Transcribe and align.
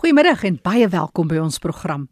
Goeiemiddag 0.00 0.46
en 0.48 0.54
baie 0.64 0.86
welkom 0.88 1.28
by 1.28 1.36
ons 1.42 1.58
program. 1.60 2.06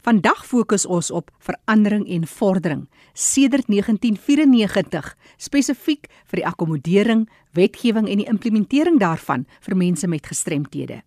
Vandag 0.00 0.46
fokus 0.48 0.86
ons 0.88 1.10
op 1.12 1.26
verandering 1.44 2.06
en 2.08 2.22
vordering 2.24 2.86
sedert 3.12 3.66
1994, 3.68 5.10
spesifiek 5.36 6.08
vir 6.30 6.40
die 6.40 6.46
akkommodering, 6.48 7.26
wetgewing 7.52 8.08
en 8.08 8.22
die 8.22 8.26
implementering 8.32 8.96
daarvan 9.02 9.44
vir 9.60 9.76
mense 9.76 10.08
met 10.08 10.24
gestremthede. 10.24 11.02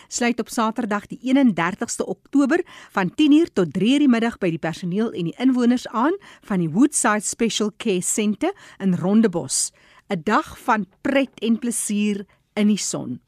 Sluit 0.08 0.40
op 0.40 0.48
Saterdag 0.50 1.06
die 1.10 1.18
31ste 1.34 2.06
Oktober 2.06 2.62
van 2.94 3.10
10:00 3.18 3.52
tot 3.52 3.68
3:00 3.74 3.98
die 3.98 4.08
middag 4.08 4.38
by 4.38 4.50
die 4.50 4.58
personeel 4.58 5.12
en 5.12 5.24
die 5.24 5.38
inwoners 5.38 5.86
aan 5.88 6.16
van 6.42 6.58
die 6.60 6.70
Woodside 6.70 7.26
Special 7.26 7.72
Care 7.76 8.02
Centre 8.02 8.54
in 8.78 8.94
Rondebos. 8.94 9.72
'n 10.08 10.22
Dag 10.24 10.58
van 10.58 10.86
pret 11.02 11.40
en 11.40 11.58
plesier 11.58 12.26
in 12.54 12.66
die 12.66 12.78
son. 12.78 13.20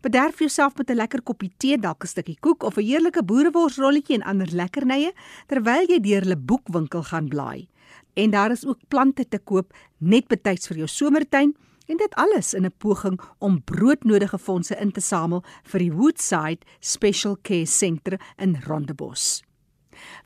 Bederf 0.00 0.38
jouself 0.38 0.76
met 0.76 0.90
'n 0.90 0.96
lekker 0.96 1.22
koppie 1.22 1.52
tee, 1.56 1.78
dalk 1.78 2.04
'n 2.04 2.06
stukkie 2.06 2.38
koek 2.40 2.62
of 2.62 2.76
'n 2.76 2.84
heerlike 2.84 3.22
boereworsrolletjie 3.22 4.14
en 4.14 4.22
ander 4.22 4.48
lekkernye 4.52 5.12
terwyl 5.46 5.86
jy 5.88 6.00
deur 6.00 6.22
hulle 6.22 6.36
boekwinkel 6.36 7.02
gaan 7.02 7.28
blaai. 7.28 7.68
En 8.14 8.30
daar 8.30 8.50
is 8.50 8.66
ook 8.66 8.78
plante 8.88 9.28
te 9.28 9.38
koop 9.38 9.72
net 9.98 10.28
betyds 10.28 10.66
vir 10.66 10.76
jou 10.76 10.88
somertuin 10.88 11.54
en 11.86 11.96
dit 11.96 12.14
alles 12.14 12.54
in 12.54 12.64
'n 12.64 12.74
poging 12.78 13.20
om 13.38 13.62
broodnodige 13.64 14.38
fondse 14.38 14.76
in 14.80 14.92
te 14.92 15.00
samel 15.00 15.44
vir 15.62 15.78
die 15.78 15.92
Woodside 15.92 16.60
Special 16.80 17.36
Care 17.42 17.66
Centre 17.66 18.18
in 18.36 18.56
Rondebos. 18.66 19.42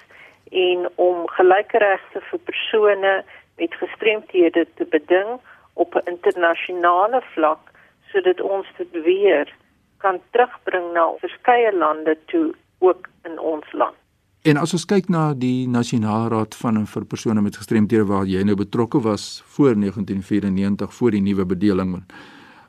en 0.56 0.88
om 0.96 1.28
gelyke 1.36 1.84
regte 1.84 2.24
vir 2.32 2.46
persone 2.48 3.14
met 3.60 3.80
gestremthede 3.84 4.68
te 4.80 4.88
beding 4.96 5.36
op 5.76 6.00
'n 6.00 6.16
internasionale 6.16 7.20
vlak 7.36 7.76
sodat 8.14 8.40
ons 8.42 8.68
dit 8.78 9.04
weer 9.04 9.52
kan 9.98 10.24
terugbring 10.32 10.94
na 10.94 11.12
verskeie 11.20 11.76
lande 11.76 12.18
toe 12.32 12.54
ook 12.80 13.10
in 13.28 13.40
ons 13.40 13.68
land. 13.74 13.99
En 14.48 14.56
as 14.56 14.72
ons 14.72 14.86
kyk 14.88 15.10
na 15.12 15.34
die 15.36 15.68
Nasionale 15.68 16.30
Raad 16.32 16.56
van 16.56 16.78
en 16.80 16.86
vir 16.88 17.04
persone 17.12 17.42
met 17.44 17.58
gestremthede 17.60 18.06
waar 18.08 18.24
jy 18.24 18.40
nou 18.48 18.54
betrokke 18.56 19.02
was 19.04 19.42
voor 19.56 19.76
1994 19.76 20.94
voor 20.96 21.12
die 21.12 21.20
nuwe 21.26 21.46
bedeling. 21.46 21.98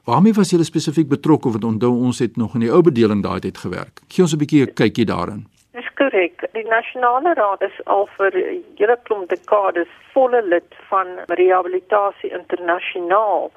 Waarmee 0.05 0.35
was 0.35 0.51
jy 0.51 0.59
spesifiek 0.67 1.07
betrokke 1.09 1.53
want 1.55 1.65
onthou 1.65 1.93
ons 2.09 2.19
het 2.19 2.37
nog 2.37 2.57
in 2.59 2.67
die 2.67 2.73
ou 2.75 2.83
bedeling 2.83 3.23
daai 3.23 3.39
tyd 3.45 3.59
gewerk. 3.63 4.03
Gee 4.09 4.27
ons 4.27 4.35
'n 4.35 4.43
bietjie 4.43 4.67
'n 4.67 4.75
kykie 4.75 5.07
daarin. 5.07 5.47
Dis 5.73 5.87
korrek. 5.95 6.43
Die 6.53 6.67
Nasionale 6.67 7.35
Raad 7.35 7.63
is 7.63 7.79
al 7.87 8.09
vir 8.19 8.33
julle 8.75 8.99
klomp 9.05 9.29
dekades 9.29 9.93
volle 10.13 10.43
lid 10.43 10.75
van 10.89 11.07
Rehabilitasie 11.29 12.35
Internasionaal 12.35 13.53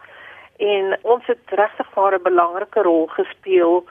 en 0.57 0.97
ons 1.01 1.25
het 1.25 1.41
regtig 1.49 1.87
'n 1.97 2.21
belangrike 2.21 2.81
rol 2.81 3.07
gespeel 3.07 3.83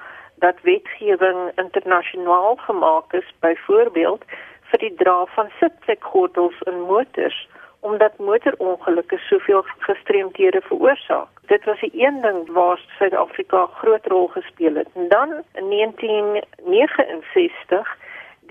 dat 0.43 0.63
wetgewing 0.63 1.51
internasionaal 1.55 2.57
gemaak 2.57 3.13
is 3.13 3.35
byvoorbeeld 3.41 4.25
vir 4.71 4.79
die 4.79 4.95
dra 5.03 5.27
van 5.35 5.49
sitplekgordels 5.61 6.59
in 6.71 6.81
motors 6.81 7.49
omdat 7.83 8.19
motorongelukke 8.19 9.19
soveel 9.19 9.65
gestremdhede 9.79 10.61
veroorsaak. 10.61 11.29
Dit 11.47 11.65
was 11.65 11.81
die 11.81 11.93
een 11.95 12.21
ding 12.21 12.53
waar 12.53 12.81
Suid-Afrika 12.99 13.67
groot 13.67 14.07
rol 14.07 14.27
gespeel 14.27 14.75
het. 14.75 14.89
En 14.95 15.09
dan 15.09 15.29
in 15.55 15.71
1969 15.71 17.97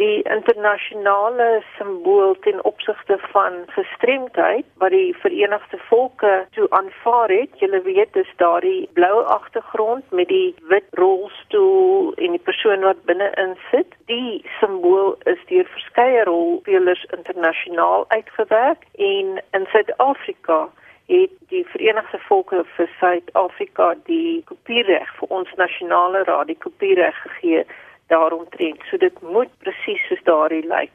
die 0.01 0.21
internasionale 0.24 1.62
simbool 1.77 2.36
ten 2.45 2.63
opsigte 2.65 3.18
van 3.33 3.53
gestremdheid 3.75 4.65
wat 4.81 4.94
die 4.95 5.13
Verenigde 5.21 5.77
Volke 5.89 6.33
toe 6.57 6.68
aanvaar 6.69 7.30
het. 7.30 7.59
Julle 7.62 7.81
weet 7.86 8.13
dis 8.18 8.31
daardie 8.42 8.89
blou 8.98 9.24
agtergrond 9.36 10.12
met 10.12 10.27
die 10.27 10.56
wit 10.74 10.88
rolstoel 11.01 12.13
en 12.18 12.38
die 12.38 12.45
persoon 12.50 12.88
wat 12.88 13.03
binne-in 13.06 13.53
sit. 13.69 13.94
Die 14.09 14.42
simbool 14.59 15.15
is 15.33 15.42
deur 15.53 15.69
verskeie 15.75 16.24
rolspelers 16.30 17.06
internasionaal 17.18 18.06
uitgewerk 18.07 18.88
en 18.97 19.38
in 19.51 19.68
Suid-Afrika 19.74 20.68
het 21.12 21.38
die 21.54 21.65
Verenigde 21.75 22.19
Volke 22.25 22.63
vir 22.75 22.89
Suid-Afrika 22.97 23.94
die 24.09 24.42
kopiereg 24.50 25.13
vir 25.19 25.38
ons 25.38 25.56
nasionale 25.62 26.25
raad 26.30 26.50
die 26.50 26.62
kopiereg 26.65 27.18
gegee 27.27 27.65
daaromtrent. 28.11 28.83
So 28.89 28.97
dit 28.97 29.21
moet 29.21 29.51
presies 29.63 30.03
soos 30.07 30.23
daardie 30.27 30.67
lyk. 30.67 30.91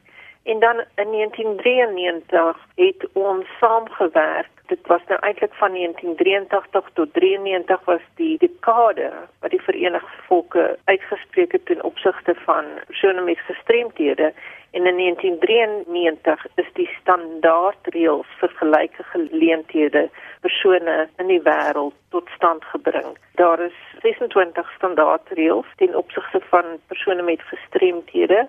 En 0.46 0.58
dan 0.58 0.76
in 0.94 1.10
1993 1.10 2.66
het 2.74 3.08
ons 3.12 3.46
saamgewerk. 3.60 4.48
Dit 4.66 4.78
was 4.86 5.00
nou 5.08 5.20
eintlik 5.20 5.54
van 5.54 5.72
1983 5.72 6.90
tot 6.92 7.12
93 7.12 7.84
was 7.84 8.04
die 8.14 8.38
dekade 8.38 9.10
wat 9.40 9.50
die 9.50 9.62
Verenigde 9.62 10.22
Volke 10.26 10.78
uitgespreek 10.84 11.52
het 11.52 11.66
ten 11.66 11.82
opsigte 11.84 12.34
van 12.34 12.64
persone 12.86 13.20
met 13.20 13.38
gestremthede. 13.38 14.32
En 14.70 14.86
in 14.86 14.96
1993 14.96 16.46
is 16.54 16.70
die 16.72 16.90
standaardreëls 17.00 18.30
vir 18.38 18.52
gelyke 18.62 19.02
geleenthede 19.02 20.08
persone 20.40 21.08
in 21.18 21.26
die 21.26 21.42
wêreld 21.42 21.94
tot 22.10 22.28
stand 22.34 22.64
gebring. 22.64 23.16
Daar 23.34 23.60
is 23.60 23.76
26 24.02 24.72
standaardreëls 24.76 25.66
ten 25.76 25.96
opsigte 25.96 26.40
van 26.50 26.64
persone 26.86 27.22
met 27.22 27.42
gestremthede 27.42 28.48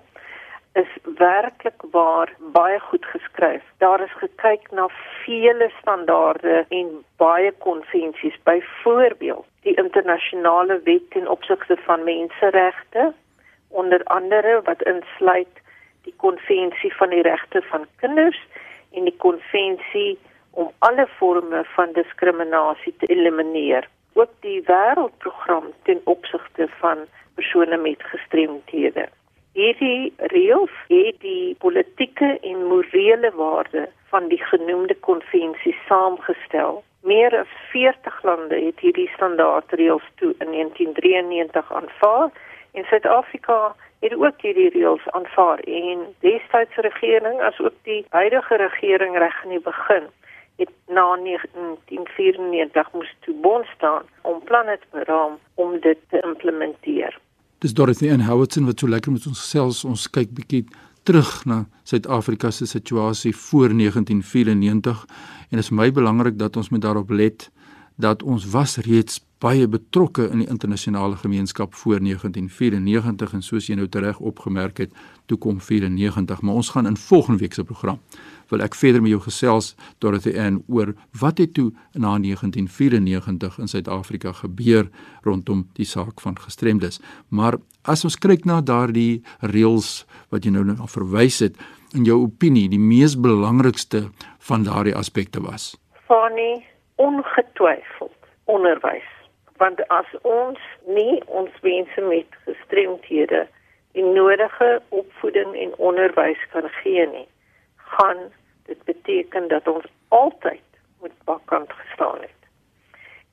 is 0.78 1.13
werklik 1.18 1.81
waar 1.92 2.34
baie 2.39 2.80
goed 2.80 3.06
geskryf. 3.06 3.63
Daar 3.78 4.01
is 4.01 4.13
gekyk 4.22 4.72
na 4.72 4.89
vele 5.24 5.72
standaarde 5.80 6.66
en 6.69 6.89
baie 7.18 7.51
konvensies, 7.51 8.38
byvoorbeeld 8.44 9.45
die 9.62 9.75
internasionale 9.75 10.80
wet 10.84 11.10
ten 11.12 11.28
opsigte 11.28 11.78
van 11.86 12.04
menseregte, 12.04 13.13
onder 13.68 14.04
andere 14.04 14.62
wat 14.63 14.84
insluit 14.84 15.63
die 16.04 16.13
konvensie 16.16 16.94
van 16.95 17.10
die 17.10 17.22
regte 17.22 17.62
van 17.62 17.86
kinders 18.00 18.39
en 18.94 19.04
die 19.04 19.18
konvensie 19.18 20.19
om 20.57 20.71
alle 20.80 21.07
forme 21.07 21.63
van 21.75 21.92
diskriminasie 21.94 22.94
te 22.98 23.06
elimineer. 23.06 23.88
Ook 24.13 24.31
die 24.42 24.62
wêreldprogram 24.65 25.68
ten 25.83 26.01
opsigte 26.04 26.68
van 26.80 27.06
persone 27.36 27.77
met 27.77 28.01
gestremthede. 28.13 29.06
Hierdie 29.54 30.13
reëls 30.33 30.74
het 30.88 31.21
die 31.21 31.56
politieke 31.62 32.31
en 32.42 32.65
morele 32.71 33.31
waarde 33.38 33.86
van 34.09 34.27
die 34.33 34.42
genoemde 34.50 34.98
konvensie 35.09 35.75
saamgestel. 35.86 36.83
Meer 37.01 37.38
as 37.38 37.53
40 37.69 38.24
lande 38.24 38.57
het 38.65 38.80
hierdie 38.80 39.10
standaardreëls 39.13 40.10
toe 40.15 40.33
in 40.42 40.51
1993 40.57 41.74
aanvaar 41.81 42.30
en 42.74 42.83
Suid-Afrika 42.89 43.75
het 44.00 44.13
ook 44.13 44.42
hierdie 44.42 44.69
reëls 44.74 45.10
aanvaar 45.10 45.60
en 45.60 46.06
Suid-Afrikaanse 46.21 46.81
regering 46.89 47.42
as 47.42 47.60
ook 47.60 47.77
die 47.83 48.06
huidige 48.10 48.56
regering 48.56 49.18
reg 49.18 49.44
in 49.44 49.60
die 49.60 49.65
begin 49.74 50.10
het 50.57 50.74
na 50.88 51.06
1994 51.24 52.92
moes 52.94 53.15
toe 53.25 53.36
bond 53.42 53.65
staan 53.75 54.04
om 54.21 54.44
planne 54.44 54.77
te 54.80 54.88
beraam 54.92 55.38
om 55.54 55.80
dit 55.80 55.98
te 56.09 56.21
implementeer. 56.25 57.19
Dis 57.57 57.74
Dorothy 57.74 58.09
en 58.09 58.21
Howardson 58.21 58.65
wat 58.65 58.80
so 58.80 58.88
lekker 58.88 59.12
met 59.12 59.25
ons 59.27 59.39
gesels. 59.39 59.83
Ons 59.86 60.09
kyk 60.09 60.33
bietjie 60.38 60.65
terug 61.07 61.45
na 61.45 61.63
Suid-Afrika 61.88 62.51
se 62.51 62.65
situasie 62.68 63.36
voor 63.36 63.74
1994 63.74 65.06
en 65.50 65.56
dit 65.56 65.63
is 65.63 65.69
my 65.69 65.92
belangrik 65.92 66.38
dat 66.38 66.57
ons 66.57 66.69
met 66.69 66.81
daarop 66.81 67.10
let 67.10 67.50
dat 67.97 68.23
ons 68.23 68.45
was 68.53 68.77
reeds 68.85 69.19
baie 69.41 69.67
betrokke 69.69 70.29
in 70.33 70.41
die 70.41 70.49
internasionale 70.49 71.17
gemeenskap 71.21 71.75
voor 71.77 71.99
1994 72.01 73.33
en 73.33 73.44
soos 73.45 73.67
jy 73.69 73.75
nou 73.77 73.88
reg 73.91 74.19
opgemerk 74.19 74.77
het, 74.77 74.91
toe 75.25 75.38
kom 75.38 75.59
94, 75.61 76.41
maar 76.41 76.55
ons 76.55 76.69
gaan 76.69 76.88
in 76.88 76.97
volgende 76.97 77.39
week 77.39 77.53
se 77.53 77.63
program 77.63 77.99
wil 78.49 78.63
ek 78.63 78.75
verder 78.79 79.03
met 79.03 79.11
jou 79.11 79.21
gesels 79.25 79.73
Dorothy 80.03 80.33
Ann 80.39 80.61
oor 80.71 80.94
wat 81.19 81.41
het 81.41 81.53
toe 81.57 81.71
na 81.94 82.15
1994 82.23 83.57
in 83.63 83.71
Suid-Afrika 83.71 84.33
gebeur 84.41 84.88
rondom 85.27 85.65
die 85.79 85.88
saak 85.88 86.21
van 86.23 86.38
gestremdes. 86.39 87.01
Maar 87.27 87.59
as 87.83 88.05
ons 88.07 88.17
kyk 88.19 88.45
na 88.47 88.61
daardie 88.61 89.23
reëls 89.41 90.05
wat 90.33 90.45
jy 90.45 90.55
nou 90.55 90.65
na 90.67 90.88
verwys 90.88 91.41
het, 91.43 91.59
in 91.95 92.07
jou 92.07 92.19
opinie 92.25 92.67
die 92.69 92.81
mees 92.81 93.15
belangrikste 93.15 94.07
van 94.50 94.63
daardie 94.67 94.95
aspekte 94.95 95.43
was? 95.43 95.75
Funny, 96.07 96.63
ongetwyfeld 96.97 98.15
onderwys. 98.45 99.09
Want 99.57 99.81
as 99.88 100.09
ons 100.21 100.59
nie 100.85 101.21
ons 101.25 101.53
mense 101.61 102.01
met 102.01 102.41
gestremthede 102.45 103.45
die 103.97 104.05
nodige 104.05 104.81
opvoeding 104.89 105.55
en 105.57 105.77
onderwys 105.77 106.41
kan 106.53 106.69
gee 106.81 107.05
nie, 107.13 107.27
gaan 107.97 108.27
dit 108.69 108.83
beteken 108.83 109.47
dat 109.47 109.67
ons 109.67 109.85
altyd 110.07 110.65
moet 111.01 111.15
bakkant 111.25 111.73
gestaan 111.73 112.21
het. 112.21 112.41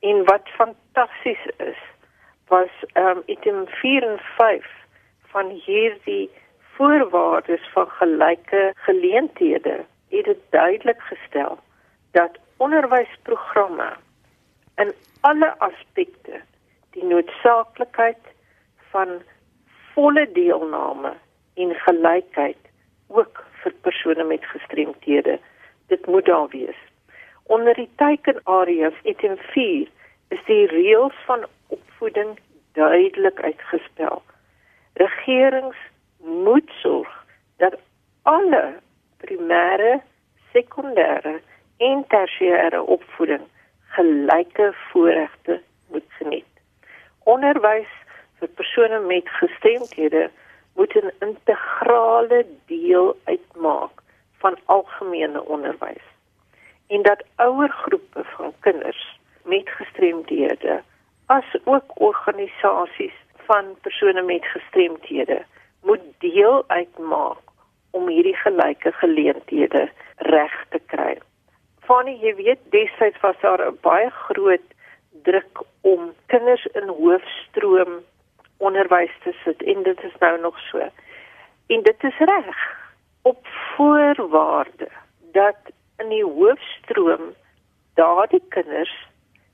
En 0.00 0.24
wat 0.24 0.48
fantasties 0.56 1.44
is, 1.56 1.80
was 2.48 2.72
ehm 2.92 3.16
um, 3.16 3.22
item 3.26 3.66
4 3.66 4.08
en 4.08 4.18
5 4.36 4.66
van 5.32 5.48
hierdie 5.66 6.30
voorwaardes 6.76 7.68
van 7.72 7.88
gelyke 7.90 8.72
geleenthede 8.74 9.84
het 10.08 10.24
dit 10.24 10.38
duidelik 10.50 11.00
gestel 11.00 11.58
dat 12.10 12.38
onderwysprogramme 12.56 13.92
in 14.76 14.92
alle 15.20 15.50
aspekte 15.58 16.40
die 16.90 17.04
noodsaaklikheid 17.04 18.30
van 18.92 19.22
volle 19.94 20.26
deelname 20.32 21.14
en 21.54 21.74
gelykheid 21.86 22.58
ook 23.08 23.44
vir 23.62 23.74
persone 23.86 24.24
met 24.24 24.44
gestremthede. 24.44 25.38
Dit 25.86 26.06
moet 26.06 26.24
daar 26.24 26.48
wees. 26.48 26.78
Onder 27.42 27.74
die 27.74 27.90
teikenareas 27.96 28.94
item 29.02 29.36
4 29.36 29.88
is 30.28 30.44
die 30.46 30.66
reëls 30.66 31.16
van 31.26 31.46
opvoeding 31.66 32.38
duidelik 32.72 33.40
uitgespel. 33.40 34.22
Regerings 34.94 35.76
moet 36.18 36.70
sorg 36.82 37.24
dat 37.56 37.76
alle 38.22 38.64
primêre, 39.22 40.00
sekondêre 40.52 41.40
en 41.76 42.04
tersiêre 42.08 42.82
opvoeding 42.82 43.42
gelyke 43.96 44.74
voorregte 44.90 45.60
moet 45.90 46.08
geniet. 46.18 46.52
Onderwys 47.24 47.90
vir 48.38 48.48
persone 48.48 49.00
met 49.00 49.28
gestremthede 49.28 50.30
moet 50.74 50.94
'n 50.94 51.12
integrale 51.20 52.46
deel 52.66 53.16
uitmaak 53.24 54.02
van 54.38 54.58
algemene 54.64 55.44
onderwys 55.44 56.06
en 56.86 57.02
dat 57.02 57.24
ouer 57.36 57.68
groepe 57.68 58.24
van 58.24 58.52
kinders 58.60 59.18
met 59.42 59.68
gestremdhede 59.68 60.82
as 61.26 61.56
ook 61.64 62.00
organisasies 62.00 63.16
van 63.36 63.64
persone 63.80 64.22
met 64.22 64.44
gestremthede 64.44 65.44
moet 65.82 66.04
deel 66.18 66.64
uitmaak 66.66 67.38
om 67.90 68.08
hierdie 68.08 68.36
gelyke 68.36 68.92
geleenthede 68.92 69.88
reg 70.16 70.64
te 70.68 70.80
kry. 70.86 71.18
Fanny, 71.84 72.14
jy 72.20 72.34
weet, 72.34 72.60
destyds 72.72 73.20
was 73.20 73.36
daar 73.40 73.60
'n 73.60 73.78
baie 73.80 74.10
groot 74.10 74.68
druk 75.22 75.62
om 75.80 76.12
kinders 76.26 76.64
in 76.72 76.88
hoofstroom 76.88 77.92
onderwys 78.56 79.14
te 79.22 79.32
sit 79.44 79.62
en 79.62 79.82
dit 79.82 80.02
is 80.02 80.16
nou 80.20 80.40
nog 80.40 80.58
so. 80.58 80.78
En 81.66 81.82
dit 81.82 82.04
is 82.04 82.18
reg 82.18 82.60
op 83.22 83.46
voorwaarde 83.76 84.88
dat 85.32 85.56
in 85.98 86.08
die 86.08 86.24
hoofstroom 86.24 87.34
daardie 87.94 88.42
kinders 88.48 88.94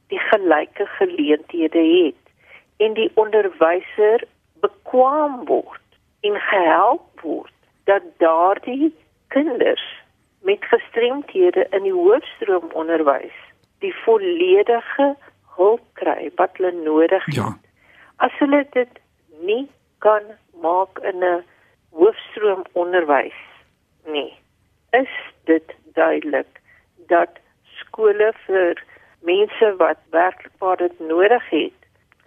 die 0.06 0.18
gelyke 0.18 0.86
geleenthede 0.86 1.78
het 1.78 2.32
en 2.76 2.94
die 2.94 3.10
onderwyser 3.14 4.24
bekwam 4.60 5.44
word 5.44 5.98
en 6.20 6.40
gehelp 6.40 7.20
word 7.20 7.52
dat 7.84 8.02
daardie 8.16 8.94
kinders 9.28 9.99
met 10.42 10.64
gestremthede 10.64 11.66
in 11.70 11.82
die 11.82 11.96
hoofstroom 11.96 12.70
onderwys 12.72 13.36
die 13.80 13.94
volledige 14.04 15.16
hulp 15.56 15.82
kry 15.92 16.30
wat 16.36 16.56
hulle 16.56 16.72
nodig 16.84 17.24
het. 17.24 17.34
Ja 17.34 17.50
as 18.20 18.36
hulle 18.38 18.64
dit 18.76 19.00
nie 19.48 19.64
kan 20.04 20.24
maak 20.64 21.00
in 21.10 21.24
'n 21.24 21.44
hoofstroom 22.00 22.62
onderwys 22.82 23.40
nie 24.14 24.32
is 25.02 25.14
dit 25.50 25.74
duidelik 25.94 26.60
dat 27.12 27.40
skole 27.80 28.32
vir 28.46 28.82
mense 29.30 29.76
wat 29.76 30.00
werklik 30.10 30.52
waar 30.58 30.76
dit 30.76 31.00
nodig 31.00 31.48
het 31.50 31.78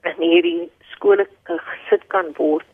in 0.10 0.18
hierdie 0.30 0.72
skole 0.94 1.28
gesit 1.44 2.08
kan 2.08 2.34
word 2.38 2.66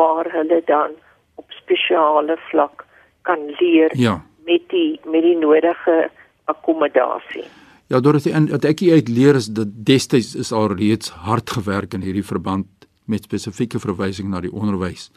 waar 0.00 0.32
hulle 0.32 0.62
dan 0.64 0.90
op 1.34 1.50
spesiale 1.62 2.36
vlak 2.50 2.84
kan 3.22 3.40
leer 3.60 3.90
Ja. 3.92 4.20
Met 4.46 4.68
die 4.68 5.00
met 5.04 5.22
die 5.22 5.36
nodige 5.38 6.10
akkommodasie. 6.44 7.44
Ja, 7.86 8.00
Dorothy, 8.00 8.30
en 8.30 8.48
wat 8.48 8.64
ek 8.64 8.80
uit 8.80 9.08
leer 9.08 9.36
is 9.36 9.50
dat 9.52 9.68
destyds 9.86 10.34
is 10.34 10.52
al 10.52 10.72
reeds 10.72 11.10
hard 11.26 11.50
gewerk 11.50 11.94
in 11.94 12.00
hierdie 12.00 12.24
verband 12.24 12.66
met 13.04 13.26
spesifieke 13.28 13.80
verwysing 13.82 14.30
na 14.30 14.40
die 14.40 14.52
onderwys. 14.52 15.10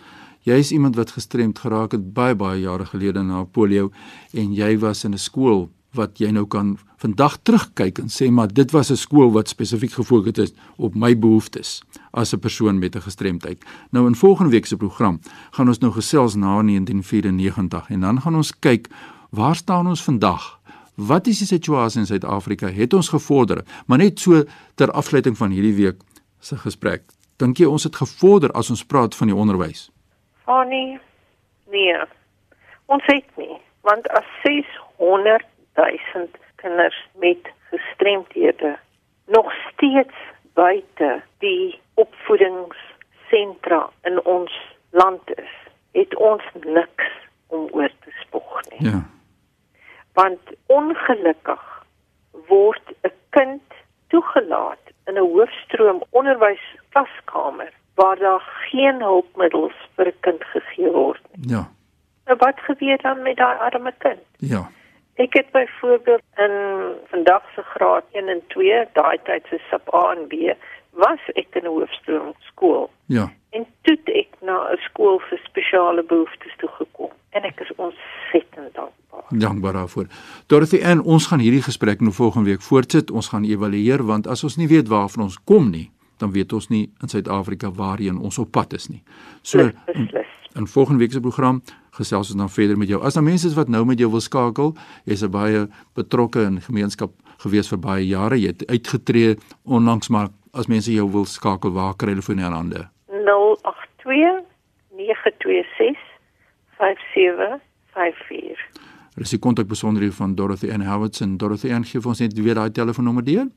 Jy 0.46 0.58
is 0.62 0.72
iemand 0.76 0.98
wat 1.00 1.16
gestremd 1.16 1.60
geraak 1.64 1.96
het 1.96 2.12
baie 2.14 2.36
baie 2.36 2.60
jare 2.62 2.86
gelede 2.86 3.24
na 3.24 3.46
polio 3.46 3.92
en 4.34 4.54
jy 4.54 4.76
was 4.80 5.06
in 5.06 5.14
'n 5.14 5.18
skool 5.18 5.70
wat 5.96 6.20
jy 6.20 6.32
nou 6.32 6.46
kan 6.46 6.78
vandag 7.02 7.38
terugkyk 7.44 8.00
en 8.00 8.10
sê 8.12 8.30
maar 8.32 8.52
dit 8.52 8.72
was 8.72 8.92
'n 8.92 8.96
skool 8.96 9.32
wat 9.32 9.50
spesifiek 9.50 9.92
gefokus 9.92 10.38
het 10.38 10.54
op 10.78 10.96
my 10.96 11.16
behoeftes 11.16 11.82
as 12.12 12.34
'n 12.34 12.40
persoon 12.40 12.80
met 12.80 12.96
'n 12.96 13.02
gestremdheid. 13.02 13.64
Nou 13.92 14.08
in 14.08 14.16
volgende 14.16 14.52
week 14.52 14.66
se 14.66 14.78
program 14.78 15.20
gaan 15.52 15.68
ons 15.68 15.80
nou 15.80 15.92
gesels 15.92 16.36
na 16.36 16.62
1994 16.62 17.90
en 17.90 18.00
dan 18.00 18.22
gaan 18.22 18.36
ons 18.36 18.60
kyk 18.60 18.90
waar 19.36 19.56
staan 19.56 19.88
ons 19.88 20.04
vandag? 20.04 20.60
Wat 20.96 21.28
is 21.28 21.38
die 21.44 21.48
situasie 21.48 22.00
in 22.00 22.06
Suid-Afrika? 22.06 22.68
Het 22.68 22.94
ons 22.94 23.10
gevorder? 23.10 23.64
Maar 23.86 23.98
net 23.98 24.20
so 24.20 24.44
ter 24.76 24.92
afsluiting 24.92 25.38
van 25.38 25.52
hierdie 25.52 25.76
week 25.76 26.00
se 26.40 26.58
gesprek. 26.58 27.04
Dink 27.38 27.60
jy 27.60 27.68
ons 27.68 27.84
het 27.84 27.96
gevorder 27.96 28.52
as 28.56 28.70
ons 28.70 28.86
praat 28.86 29.16
van 29.16 29.28
die 29.28 29.36
onderwys? 29.36 29.90
Annie, 30.46 31.00
nee. 31.72 32.00
Ons 32.86 33.04
het 33.12 33.28
nie, 33.36 33.58
want 33.82 34.08
as 34.16 34.28
600 34.44 35.44
000 35.76 36.28
kinders 36.56 37.08
met 37.20 37.52
gestremdhede 37.70 38.78
nog 39.26 39.52
steeds 39.72 40.16
buite 40.54 41.22
die 41.44 41.80
opvoedingssentra 41.94 43.90
in 44.04 44.24
ons 44.24 44.52
land 44.90 45.30
is, 45.36 45.54
het 45.92 46.16
ons 46.16 46.44
niks 46.64 47.12
om 47.48 47.68
oor 47.72 47.92
te 48.06 48.12
spog 48.22 48.62
nie. 48.70 48.90
Ja. 48.90 49.04
Want 50.14 50.40
ongelukkig 50.66 51.64
word 52.48 52.86
'n 53.04 53.12
kind 53.30 53.64
toegelaat 54.08 54.84
in 55.08 55.14
'n 55.14 55.32
hoofstroom 55.34 56.04
onderwysklaskamer 56.10 57.72
waar 57.96 58.18
daar 58.18 58.44
geen 58.70 58.94
hulpmiddels 59.06 59.78
vir 59.96 60.08
'n 60.08 60.20
kind 60.22 60.44
gegee 60.54 60.92
word 60.92 61.22
nie. 61.36 61.50
Ja. 61.56 61.64
Nou 62.26 62.38
wat 62.38 62.60
gebeur 62.68 62.98
dan 63.02 63.22
met 63.22 63.38
daai 63.38 63.58
arme 63.58 63.94
kind? 63.98 64.24
Ja. 64.40 64.70
Ek 65.16 65.34
het 65.34 65.52
byvoorbeeld 65.52 66.22
in 66.38 66.54
vandag 67.12 67.44
se 67.56 67.62
graad 67.62 68.04
1 68.12 68.28
en 68.28 68.42
2, 68.48 68.86
daai 68.94 69.18
tyd 69.24 69.44
se 69.50 69.60
sub 69.70 69.94
A 69.94 70.12
en 70.12 70.28
B, 70.28 70.34
was 70.92 71.20
ek 71.36 71.48
in 71.56 71.64
'n 71.64 71.68
hoofstroom 71.68 72.34
skool 72.40 72.90
Ja. 73.08 73.32
en 73.52 73.66
toe 73.82 73.98
ek 74.06 74.28
na 74.42 74.72
'n 74.72 74.78
skool 74.78 75.20
vir 75.30 75.40
spesiale 75.44 76.04
behoeftes 76.04 76.56
toe 76.58 76.70
gekom 76.70 77.12
en 77.32 77.44
ek 77.44 77.60
is 77.60 77.72
ontsettend 77.76 78.74
dankbaar. 78.74 79.24
Dankbaar 79.30 79.74
daarvoor. 79.74 80.06
Dorothy, 80.48 80.80
en 80.82 81.02
ons 81.02 81.28
gaan 81.28 81.40
hierdie 81.40 81.62
gesprek 81.62 82.00
nou 82.02 82.14
volgende 82.14 82.50
week 82.50 82.62
voortsit. 82.62 83.12
Ons 83.12 83.28
gaan 83.28 83.44
evalueer 83.44 84.04
want 84.06 84.28
as 84.28 84.44
ons 84.44 84.56
nie 84.58 84.68
weet 84.68 84.88
waarvan 84.88 85.24
ons 85.24 85.38
kom 85.44 85.70
nie, 85.70 85.92
dan 86.18 86.32
weet 86.32 86.54
ons 86.54 86.68
nie 86.70 86.90
in 87.02 87.10
Suid-Afrika 87.10 87.72
waarheen 87.72 88.18
ons 88.18 88.38
op 88.38 88.52
pad 88.52 88.74
is 88.74 88.88
nie. 88.88 89.04
So 89.42 89.60
in, 89.94 90.10
in 90.56 90.68
volgende 90.68 91.00
week 91.00 91.12
se 91.12 91.20
program 91.20 91.62
gesels 91.96 92.32
ons 92.32 92.40
dan 92.40 92.50
verder 92.50 92.78
met 92.78 92.88
jou. 92.92 93.02
As 93.04 93.14
daar 93.14 93.24
mense 93.24 93.48
is 93.48 93.56
wat 93.58 93.72
nou 93.72 93.86
met 93.86 94.00
jou 94.00 94.10
wil 94.12 94.24
skakel, 94.24 94.76
jy's 95.06 95.24
'n 95.24 95.32
baie 95.32 95.68
betrokke 95.94 96.42
in 96.42 96.62
gemeenskap 96.62 97.12
gewees 97.44 97.70
vir 97.70 97.80
baie 97.80 98.08
jare. 98.08 98.40
Jy 98.40 98.48
het 98.48 98.68
uitgetree 98.68 99.38
onlangs, 99.64 100.10
maar 100.10 100.30
as 100.54 100.68
mense 100.68 100.92
jou 100.92 101.12
wil 101.12 101.26
skakel, 101.26 101.72
waar 101.72 101.96
kry 101.96 102.10
hulle 102.10 102.22
voor 102.22 102.36
in 102.36 102.42
hande? 102.42 102.88
082 103.08 104.44
926 104.96 105.98
5754. 106.78 108.60
Er 109.16 109.22
is 109.22 109.30
die 109.30 109.40
kontakbesonderhede 109.40 110.16
van 110.16 110.36
Dorothy 110.36 110.72
Ann 110.72 110.82
Howardson. 110.82 111.38
Dorothy 111.38 111.74
Ann 111.74 111.86
gee 111.86 112.02
vir 112.02 112.10
ons 112.10 112.20
net 112.20 112.34
weer 112.34 112.56
daai 112.56 112.72
telefoonnommer 112.72 113.24
deur. 113.24 113.48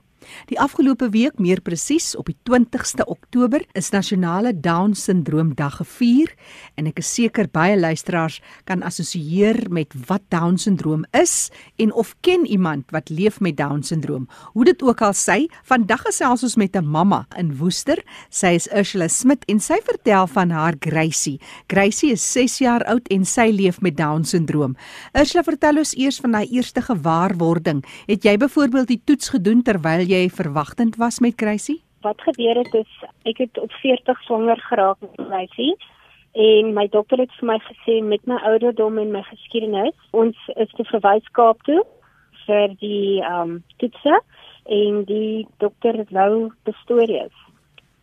Die 0.49 0.59
afgelope 0.59 1.09
week, 1.09 1.39
meer 1.39 1.61
presies 1.61 2.15
op 2.15 2.29
die 2.29 2.37
20ste 2.49 3.05
Oktober, 3.05 3.63
is 3.73 3.91
nasionale 3.91 4.53
Down 4.53 4.93
Syndroom 4.93 5.53
Dag 5.55 5.79
gevier 5.81 6.31
en 6.79 6.87
ek 6.89 6.99
is 7.03 7.09
seker 7.17 7.49
baie 7.51 7.75
luisteraars 7.77 8.39
kan 8.69 8.83
assosieer 8.85 9.65
met 9.73 9.93
wat 10.07 10.23
Down 10.33 10.57
Syndroom 10.61 11.05
is 11.17 11.49
en 11.81 11.93
of 11.93 12.15
ken 12.25 12.45
iemand 12.45 12.91
wat 12.95 13.09
leef 13.09 13.39
met 13.39 13.57
Down 13.57 13.83
Syndroom. 13.83 14.27
Hoe 14.53 14.65
dit 14.65 14.83
ook 14.83 15.01
al 15.05 15.13
sy, 15.17 15.47
vandag 15.67 16.05
gesels 16.07 16.43
ons 16.43 16.55
met 16.55 16.75
'n 16.75 16.85
mamma 16.85 17.25
in 17.37 17.57
Woester. 17.57 17.99
Sy 18.29 18.55
is 18.55 18.67
Ursula 18.71 19.07
Smit 19.07 19.45
en 19.45 19.59
sy 19.59 19.79
vertel 19.83 20.27
van 20.27 20.49
haar 20.49 20.75
Gracie. 20.79 21.39
Gracie 21.67 22.11
is 22.11 22.31
6 22.31 22.57
jaar 22.59 22.83
oud 22.83 23.07
en 23.07 23.25
sy 23.25 23.49
leef 23.51 23.81
met 23.81 23.97
Down 23.97 24.23
Syndroom. 24.23 24.75
Ursula, 25.13 25.43
vertel 25.43 25.77
ons 25.77 25.95
eers 25.97 26.19
van 26.23 26.31
daai 26.31 26.47
eerste 26.49 26.81
gewaarwording. 26.81 27.83
Het 28.09 28.23
jy 28.23 28.35
byvoorbeeld 28.37 28.87
die 28.87 29.01
toets 29.03 29.29
gedoen 29.33 29.63
terwyl 29.63 30.03
jy 30.05 30.14
verwagtend 30.33 30.95
was 31.01 31.19
met 31.19 31.33
Gracie? 31.41 31.81
Wat 32.05 32.21
gebeur 32.21 32.55
het 32.61 32.73
is 32.73 32.91
ek 33.31 33.41
het 33.43 33.59
op 33.59 33.71
40 33.81 34.21
swanger 34.27 34.59
geraak 34.69 35.01
met 35.01 35.27
Gracie 35.27 35.75
en 36.35 36.73
my 36.75 36.87
dokter 36.91 37.23
het 37.23 37.33
vir 37.39 37.49
my 37.51 37.59
gesê 37.67 38.01
met 38.03 38.23
my 38.27 38.37
ouderdom 38.51 38.99
en 39.01 39.13
my 39.15 39.23
geskiedenis 39.31 39.95
ons 40.11 40.49
is 40.55 40.71
te 40.77 40.85
verwys 40.91 41.27
Kaap 41.37 41.63
toe 41.69 41.81
vir 42.45 42.75
die 42.81 43.21
ehm 43.21 43.55
um, 43.55 43.57
toetse 43.81 44.19
en 44.65 45.03
die 45.09 45.45
dokter 45.61 46.01
wou 46.09 46.51
Pistorius. 46.65 47.33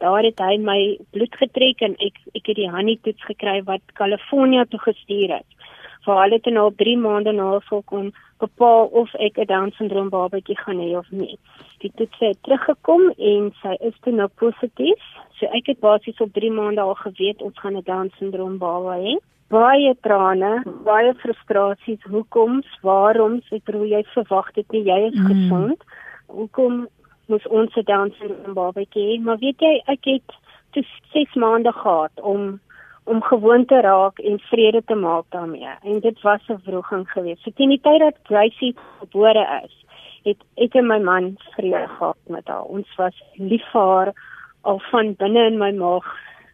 Daar 0.02 0.24
het 0.26 0.38
hy 0.42 0.56
my 0.58 0.78
bloed 1.14 1.34
getrek 1.38 1.82
en 1.86 1.94
ek 1.98 2.18
ek 2.38 2.50
het 2.50 2.58
die 2.58 2.70
honey 2.70 2.98
toets 3.02 3.30
gekry 3.30 3.60
wat 3.68 3.94
Kalifornië 3.98 4.66
toe 4.70 4.80
gestuur 4.82 5.36
het. 5.38 5.61
Vir 6.04 6.14
hulle 6.22 6.38
het 6.40 6.46
nou 6.50 6.70
3 6.74 6.96
maande 6.98 7.32
na 7.32 7.58
volkom 7.68 8.12
bepaal 8.42 8.86
of 9.00 9.14
ek 9.14 9.38
'n 9.38 9.46
Down 9.46 9.70
syndroom 9.78 10.08
babatjie 10.10 10.56
gaan 10.58 10.80
hê 10.80 10.96
of 10.98 11.10
nie. 11.10 11.38
Die 11.80 11.92
toets 11.96 12.18
het 12.18 12.38
teruggekom 12.42 13.12
en 13.18 13.52
sy 13.62 13.76
is 13.80 13.94
toe 14.02 14.12
nou 14.12 14.28
positief. 14.28 15.02
So 15.38 15.46
ek 15.46 15.66
het 15.66 15.80
basies 15.80 16.20
op 16.20 16.32
3 16.32 16.50
maande 16.50 16.80
al 16.80 16.94
geweet 16.94 17.42
ons 17.42 17.58
gaan 17.58 17.76
'n 17.76 17.82
Down 17.84 18.10
syndroom 18.18 18.58
baba 18.58 18.96
hê. 18.98 19.16
Baie 19.48 19.94
trane, 20.00 20.62
baie 20.84 21.14
frustrasies, 21.14 22.02
hoekom, 22.02 22.62
waarom, 22.82 23.42
ek 23.52 23.64
bedoel 23.64 23.86
jy 23.86 24.02
verwag 24.14 24.52
dit 24.54 24.72
nie, 24.72 24.82
jy 24.84 25.00
is 25.06 25.14
Mm. 25.14 25.26
mm. 25.26 25.28
gesond. 25.28 25.84
Hoekom 26.26 26.88
moes 27.28 27.46
ons 27.46 27.76
'n 27.76 27.84
Down 27.84 28.14
syndroom 28.18 28.54
babatjie 28.54 29.02
hê? 29.08 29.20
Maar 29.22 29.38
weet 29.38 29.60
jy, 29.60 29.82
ek 29.86 30.04
het 30.04 30.28
toe 30.72 30.84
6 31.12 31.34
maande 31.34 31.72
gehad 31.72 32.10
om 32.22 32.60
om 33.04 33.22
gewoon 33.22 33.64
te 33.64 33.80
raak 33.80 34.18
en 34.18 34.38
vrede 34.38 34.82
te 34.84 34.94
maak 34.94 35.24
daarmee. 35.28 35.74
En 35.82 36.00
dit 36.00 36.20
was 36.20 36.40
'n 36.48 36.60
wroging 36.64 37.10
geweest. 37.10 37.42
So 37.42 37.50
teen 37.54 37.68
die 37.68 37.80
tyd 37.80 37.98
dat 38.00 38.16
Gracie 38.22 38.76
gebore 38.98 39.62
is, 39.64 39.84
het 40.22 40.36
ek 40.54 40.74
en 40.74 40.86
my 40.86 40.98
man 40.98 41.36
vrede 41.56 41.88
gehad 41.88 42.16
met 42.26 42.46
haar. 42.48 42.62
Ons 42.62 42.94
was 42.96 43.22
lief 43.34 43.64
vir 43.72 43.80
haar 43.80 44.12
al 44.60 44.78
van 44.90 45.14
binne 45.14 45.46
in 45.46 45.58
my 45.58 45.72
maag 45.72 46.06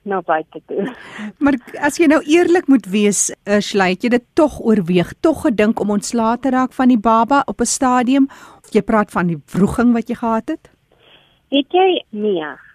na 0.03 0.21
buite 0.21 0.61
toe. 0.67 0.89
Maar 1.39 1.59
as 1.85 1.99
jy 2.01 2.07
nou 2.07 2.21
eerlik 2.25 2.67
moet 2.67 2.87
wees, 2.87 3.29
Ursula, 3.45 3.91
het 3.93 4.03
jy 4.03 4.09
dit 4.09 4.25
tog 4.39 4.61
oorweeg, 4.61 5.13
tog 5.21 5.43
gedink 5.43 5.81
om 5.81 5.91
ontslae 5.91 6.39
te 6.39 6.51
raak 6.55 6.73
van 6.73 6.89
die 6.89 7.01
baba 7.01 7.43
op 7.47 7.61
'n 7.61 7.65
stadium? 7.65 8.29
Jy 8.71 8.83
praat 8.83 9.11
van 9.11 9.27
die 9.27 9.41
wroging 9.53 9.93
wat 9.93 10.09
jy 10.09 10.15
gehad 10.15 10.49
het? 10.49 10.71
Weet 11.51 11.73
jy 11.73 12.05
nee. 12.11 12.68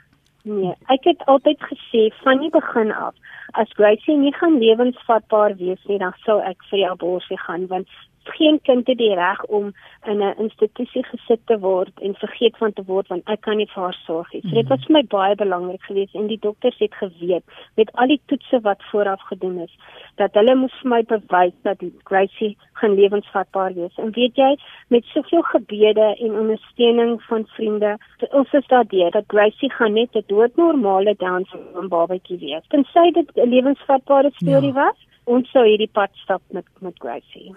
Nee, 0.44 0.74
ek 0.92 1.06
het 1.08 1.22
altyd 1.32 1.62
gesê 1.64 2.10
van 2.24 2.42
die 2.44 2.50
begin 2.52 2.92
af, 2.92 3.16
as 3.60 3.70
Gracie 3.78 4.18
nie 4.20 4.34
gaan 4.36 4.58
lewensvatbaar 4.60 5.56
wees 5.56 5.80
nie, 5.88 6.00
dan 6.02 6.12
sou 6.26 6.42
ek 6.44 6.66
vir 6.70 6.82
die 6.82 6.90
abortus 6.90 7.46
gaan 7.46 7.68
want 7.72 7.88
geen 8.30 8.60
kind 8.62 8.88
het 8.88 8.98
die 8.98 9.14
reg 9.16 9.44
om 9.46 9.74
in 10.06 10.22
'n 10.24 10.36
institusie 10.38 11.04
gesit 11.04 11.40
te 11.46 11.60
word 11.60 12.00
en 12.02 12.16
vergeet 12.16 12.58
van 12.58 12.74
te 12.74 12.84
word 12.84 13.08
want 13.08 13.30
ek 13.30 13.42
kan 13.42 13.58
nie 13.58 13.70
vir 13.74 13.84
haar 13.84 14.00
sorg 14.06 14.34
nie. 14.34 14.42
So 14.42 14.56
dit 14.56 14.68
was 14.68 14.86
vir 14.86 14.94
my 14.94 15.04
baie 15.04 15.36
belangrik 15.36 15.84
geweest 15.84 16.16
en 16.16 16.28
die 16.28 16.40
dokters 16.40 16.78
het 16.78 16.94
geweet 16.94 17.44
met 17.76 17.92
al 17.94 18.08
die 18.08 18.22
toetse 18.26 18.62
wat 18.62 18.84
vooraf 18.92 19.22
gedoen 19.22 19.60
is 19.60 19.78
dat 20.16 20.34
hulle 20.34 20.56
moes 20.56 20.76
vir 20.82 20.90
my 20.90 21.02
bewys 21.04 21.54
dat 21.62 21.78
Gracie 22.04 22.58
gaan 22.74 22.96
lewensvatbaar 22.96 23.74
wees. 23.74 23.96
En 23.98 24.12
weet 24.12 24.36
jy, 24.36 24.52
met 24.88 25.06
soveel 25.06 25.42
gebede 25.42 26.16
en 26.20 26.40
ondersteuning 26.40 27.22
van 27.30 27.46
vriende, 27.56 27.98
ons 28.32 28.54
is 28.54 28.68
daardeur 28.68 29.12
dat 29.12 29.24
Gracie 29.28 29.72
gaan 29.72 29.94
net 29.94 30.16
'n 30.16 30.24
doodnormale 30.28 31.16
Down 31.18 31.46
syndroom 31.52 31.88
babatjie 31.88 32.38
wees. 32.38 32.68
Tensy 32.68 33.12
dit 33.12 33.30
'n 33.36 33.50
lewensvatbare 33.50 34.32
storie 34.34 34.74
ja. 34.74 34.86
was 34.86 34.98
ons 35.26 35.50
sou 35.52 35.64
hierdie 35.66 35.90
pad 35.92 36.12
stap 36.24 36.42
met 36.52 36.66
met 36.82 36.98
Gracie. 37.00 37.54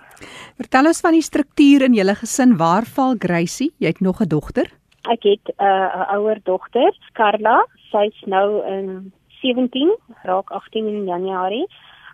Vertel 0.57 0.87
ons 0.87 1.01
van 1.01 1.13
die 1.13 1.23
struktuur 1.23 1.83
in 1.83 1.95
julle 1.95 2.15
gesin. 2.15 2.57
Waar 2.57 2.85
val 2.85 3.17
Gracie? 3.19 3.73
Jy 3.79 3.87
het 3.87 4.01
nog 4.01 4.21
'n 4.21 4.29
dogter? 4.29 4.71
Ek 5.11 5.23
het 5.23 5.47
'n 5.47 5.63
uh, 5.63 6.13
ouer 6.15 6.39
dogter, 6.43 6.93
Carla. 7.13 7.67
Sy's 7.91 8.23
nou 8.27 8.67
in 8.67 9.13
17, 9.43 9.97
raak 10.23 10.51
18 10.51 10.87
in 10.87 11.05
Januarie. 11.05 11.67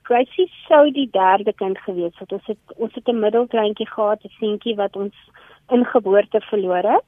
Gracie 0.03 0.51
sou 0.69 0.91
die 0.91 1.09
derde 1.11 1.53
kind 1.53 1.79
gewees 1.79 2.19
het. 2.19 2.33
Ons 2.33 2.47
het 2.47 2.59
ons 2.77 2.95
het 2.95 3.09
'n 3.09 3.21
middelkleintjie 3.21 3.87
gehad, 3.87 4.25
'n 4.25 4.35
seentjie 4.39 4.75
wat 4.75 4.97
ons 4.97 5.15
in 5.69 5.85
geboorte 5.85 6.41
verloor 6.41 6.85
het. 6.95 7.05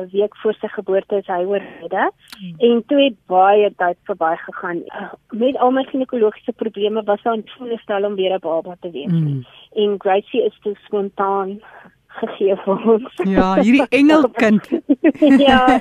'n 0.00 0.08
week 0.12 0.36
voor 0.36 0.54
sy 0.54 0.68
geboorte 0.68 1.16
is 1.16 1.26
hy 1.26 1.42
oorlede 1.44 2.10
hmm. 2.38 2.54
en 2.58 2.82
toe 2.86 3.00
het 3.02 3.16
baie 3.26 3.72
tyd 3.76 3.98
verbygegaan. 4.02 4.76
Uh, 4.76 5.12
met 5.30 5.56
al 5.56 5.70
my 5.70 5.84
ginekologiese 5.84 6.52
probleme 6.52 7.02
was 7.02 7.22
daar 7.22 7.36
'n 7.36 7.48
voorstel 7.58 8.04
om 8.04 8.14
weer 8.14 8.34
'n 8.34 8.40
baba 8.40 8.76
te 8.80 8.90
wees. 8.90 9.10
Hmm. 9.10 9.44
En 9.72 9.94
Gracie 9.98 10.44
is 10.44 10.58
toe 10.62 10.76
spontaan 10.84 11.60
gegee 12.06 12.56
vir 12.56 12.88
ons. 12.94 13.20
Ja, 13.24 13.54
hierdie 13.60 13.88
engelkind. 14.00 14.68
ja. 15.48 15.80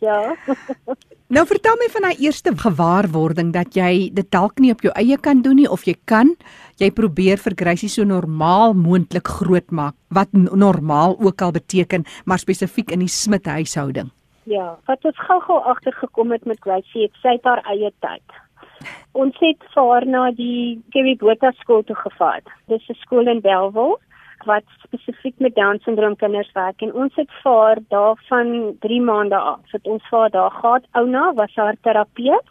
Ja. 0.00 0.36
nou 1.32 1.46
vertel 1.48 1.78
my 1.80 1.86
van 1.88 2.04
daai 2.04 2.24
eerste 2.26 2.52
gewaarwording 2.60 3.54
dat 3.54 3.76
jy 3.76 4.10
dit 4.12 4.26
dalk 4.34 4.60
nie 4.60 4.72
op 4.74 4.82
jou 4.84 4.92
eie 5.00 5.16
kan 5.16 5.40
doen 5.44 5.56
nie 5.56 5.68
of 5.70 5.86
jy 5.88 5.94
kan 6.10 6.34
jy 6.80 6.90
probeer 6.92 7.40
vir 7.40 7.56
Gracie 7.56 7.88
so 7.88 8.04
normaal 8.04 8.74
moontlik 8.76 9.30
grootmaak 9.38 9.96
wat 10.12 10.28
normaal 10.34 11.16
ook 11.16 11.40
al 11.40 11.54
beteken 11.56 12.04
maar 12.28 12.42
spesifiek 12.42 12.92
in 12.92 13.00
die 13.00 13.08
Smit 13.08 13.48
huishouding. 13.48 14.10
Ja, 14.44 14.76
wat 14.90 15.04
ons 15.08 15.18
gou-gou 15.24 15.60
agtergekom 15.72 16.32
het 16.36 16.44
met 16.44 16.60
Gracie, 16.60 17.06
het 17.06 17.16
sy 17.22 17.38
haar 17.46 17.62
eie 17.70 17.92
tyd. 18.04 18.38
Ons 19.16 19.38
het 19.40 19.64
vir 19.72 19.88
haar 19.88 20.06
na 20.06 20.30
die 20.36 20.82
Kerry 20.92 21.14
Botha 21.16 21.52
skool 21.62 21.84
toe 21.86 21.96
gevat. 21.96 22.44
Dis 22.68 22.84
'n 22.90 22.98
skool 23.06 23.28
in 23.28 23.40
Bellville 23.40 23.96
wat 24.44 24.64
spesifiek 24.84 25.38
met 25.38 25.54
Down 25.54 25.78
syndroom 25.84 26.16
kinders 26.16 26.52
werk 26.52 26.82
en 26.82 26.92
ons 26.92 27.14
het 27.14 27.30
vir 27.42 27.52
haar 27.52 27.78
daarvan 27.88 28.76
3 28.80 29.00
maande 29.00 29.36
af. 29.36 29.64
Het 29.72 29.86
ons 29.86 30.08
vir 30.08 30.18
haar 30.18 30.30
daar 30.30 30.50
gehad. 30.50 30.84
Ouna 30.92 31.32
was 31.34 31.54
haar 31.54 31.76
terapeut 31.80 32.48